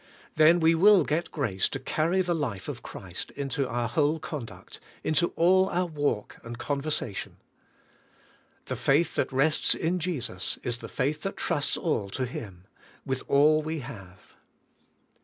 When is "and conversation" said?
6.43-7.37